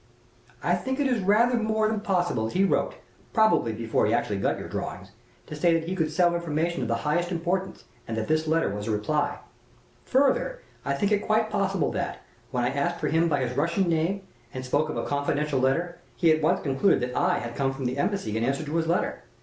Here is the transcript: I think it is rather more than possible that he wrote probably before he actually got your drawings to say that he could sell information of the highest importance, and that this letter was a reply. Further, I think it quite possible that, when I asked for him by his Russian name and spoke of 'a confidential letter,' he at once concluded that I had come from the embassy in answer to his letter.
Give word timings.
I 0.63 0.73
think 0.73 0.99
it 0.99 1.05
is 1.05 1.21
rather 1.21 1.57
more 1.57 1.87
than 1.87 1.99
possible 1.99 2.45
that 2.45 2.55
he 2.55 2.63
wrote 2.63 2.95
probably 3.33 3.71
before 3.71 4.07
he 4.07 4.13
actually 4.15 4.39
got 4.39 4.57
your 4.57 4.67
drawings 4.67 5.11
to 5.45 5.55
say 5.55 5.75
that 5.75 5.83
he 5.87 5.95
could 5.95 6.09
sell 6.11 6.33
information 6.33 6.81
of 6.81 6.87
the 6.87 6.95
highest 7.05 7.31
importance, 7.31 7.83
and 8.07 8.17
that 8.17 8.27
this 8.27 8.47
letter 8.47 8.71
was 8.73 8.87
a 8.87 8.91
reply. 8.91 9.37
Further, 10.05 10.63
I 10.83 10.93
think 10.95 11.11
it 11.11 11.27
quite 11.27 11.51
possible 11.51 11.91
that, 11.91 12.23
when 12.49 12.63
I 12.63 12.69
asked 12.69 12.99
for 12.99 13.09
him 13.09 13.29
by 13.29 13.43
his 13.45 13.55
Russian 13.55 13.87
name 13.89 14.23
and 14.51 14.65
spoke 14.65 14.89
of 14.89 14.97
'a 14.97 15.05
confidential 15.05 15.59
letter,' 15.59 15.99
he 16.15 16.31
at 16.31 16.41
once 16.41 16.61
concluded 16.63 16.99
that 17.01 17.15
I 17.15 17.37
had 17.37 17.55
come 17.55 17.71
from 17.71 17.85
the 17.85 17.99
embassy 17.99 18.35
in 18.35 18.43
answer 18.43 18.63
to 18.65 18.75
his 18.77 18.87
letter. 18.87 19.21